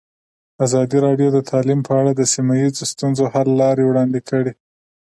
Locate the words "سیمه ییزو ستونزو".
2.33-3.23